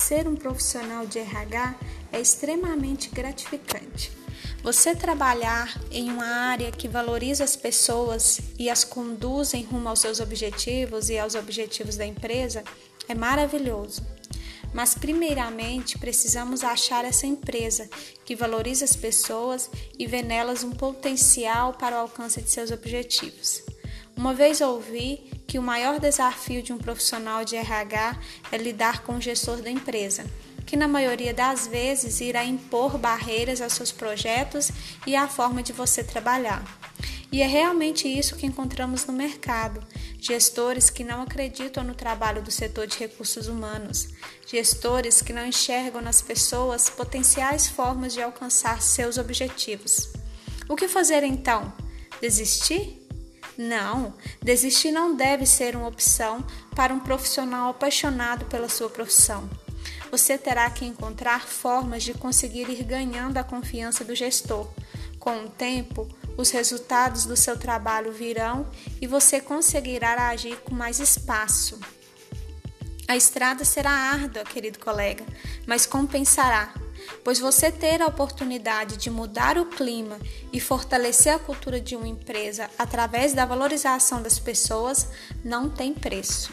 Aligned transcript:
ser 0.00 0.26
um 0.26 0.34
profissional 0.34 1.06
de 1.06 1.18
RH 1.18 1.74
é 2.10 2.20
extremamente 2.20 3.10
gratificante. 3.10 4.10
Você 4.62 4.94
trabalhar 4.94 5.78
em 5.90 6.10
uma 6.10 6.26
área 6.26 6.70
que 6.72 6.88
valoriza 6.88 7.44
as 7.44 7.54
pessoas 7.54 8.40
e 8.58 8.68
as 8.68 8.82
conduz 8.82 9.54
em 9.54 9.62
rumo 9.62 9.88
aos 9.88 10.00
seus 10.00 10.18
objetivos 10.18 11.10
e 11.10 11.18
aos 11.18 11.34
objetivos 11.34 11.96
da 11.96 12.06
empresa 12.06 12.64
é 13.08 13.14
maravilhoso. 13.14 14.02
Mas, 14.72 14.94
primeiramente, 14.94 15.98
precisamos 15.98 16.62
achar 16.62 17.04
essa 17.04 17.26
empresa 17.26 17.88
que 18.24 18.36
valoriza 18.36 18.84
as 18.84 18.96
pessoas 18.96 19.70
e 19.98 20.06
vê 20.06 20.22
nelas 20.22 20.62
um 20.62 20.70
potencial 20.70 21.74
para 21.74 21.96
o 21.96 22.00
alcance 22.00 22.40
de 22.40 22.50
seus 22.50 22.70
objetivos. 22.70 23.62
Uma 24.16 24.34
vez 24.34 24.60
ouvi 24.60 25.30
que 25.46 25.58
o 25.58 25.62
maior 25.62 25.98
desafio 25.98 26.62
de 26.62 26.72
um 26.72 26.78
profissional 26.78 27.44
de 27.44 27.56
RH 27.56 28.18
é 28.52 28.56
lidar 28.56 29.02
com 29.02 29.16
o 29.16 29.20
gestor 29.20 29.62
da 29.62 29.70
empresa, 29.70 30.24
que 30.66 30.76
na 30.76 30.86
maioria 30.86 31.34
das 31.34 31.66
vezes 31.66 32.20
irá 32.20 32.44
impor 32.44 32.96
barreiras 32.98 33.60
aos 33.60 33.72
seus 33.72 33.90
projetos 33.90 34.70
e 35.06 35.16
à 35.16 35.26
forma 35.26 35.62
de 35.62 35.72
você 35.72 36.04
trabalhar. 36.04 36.62
E 37.32 37.42
é 37.42 37.46
realmente 37.46 38.08
isso 38.08 38.36
que 38.36 38.46
encontramos 38.46 39.06
no 39.06 39.12
mercado: 39.12 39.80
gestores 40.20 40.90
que 40.90 41.04
não 41.04 41.22
acreditam 41.22 41.82
no 41.82 41.94
trabalho 41.94 42.42
do 42.42 42.50
setor 42.50 42.86
de 42.86 42.98
recursos 42.98 43.46
humanos, 43.46 44.08
gestores 44.46 45.22
que 45.22 45.32
não 45.32 45.46
enxergam 45.46 46.00
nas 46.00 46.20
pessoas 46.20 46.90
potenciais 46.90 47.68
formas 47.68 48.12
de 48.12 48.20
alcançar 48.20 48.82
seus 48.82 49.16
objetivos. 49.16 50.12
O 50.68 50.76
que 50.76 50.88
fazer 50.88 51.22
então? 51.22 51.72
Desistir? 52.20 52.99
Não, 53.60 54.14
desistir 54.42 54.90
não 54.90 55.14
deve 55.14 55.44
ser 55.44 55.76
uma 55.76 55.86
opção 55.86 56.42
para 56.74 56.94
um 56.94 56.98
profissional 56.98 57.68
apaixonado 57.68 58.46
pela 58.46 58.70
sua 58.70 58.88
profissão. 58.88 59.50
Você 60.10 60.38
terá 60.38 60.70
que 60.70 60.86
encontrar 60.86 61.46
formas 61.46 62.02
de 62.02 62.14
conseguir 62.14 62.70
ir 62.70 62.82
ganhando 62.82 63.36
a 63.36 63.44
confiança 63.44 64.02
do 64.02 64.14
gestor. 64.14 64.66
Com 65.18 65.44
o 65.44 65.50
tempo, 65.50 66.08
os 66.38 66.48
resultados 66.50 67.26
do 67.26 67.36
seu 67.36 67.54
trabalho 67.58 68.10
virão 68.10 68.66
e 68.98 69.06
você 69.06 69.42
conseguirá 69.42 70.28
agir 70.28 70.56
com 70.62 70.74
mais 70.74 70.98
espaço. 70.98 71.78
A 73.06 73.14
estrada 73.14 73.62
será 73.62 73.90
árdua, 73.90 74.42
querido 74.42 74.78
colega, 74.78 75.26
mas 75.66 75.84
compensará 75.84 76.72
pois 77.24 77.38
você 77.38 77.70
ter 77.70 78.02
a 78.02 78.06
oportunidade 78.06 78.96
de 78.96 79.10
mudar 79.10 79.58
o 79.58 79.66
clima 79.66 80.18
e 80.52 80.60
fortalecer 80.60 81.34
a 81.34 81.38
cultura 81.38 81.80
de 81.80 81.96
uma 81.96 82.08
empresa 82.08 82.70
através 82.78 83.32
da 83.32 83.44
valorização 83.44 84.22
das 84.22 84.38
pessoas 84.38 85.08
não 85.44 85.68
tem 85.68 85.94
preço. 85.94 86.52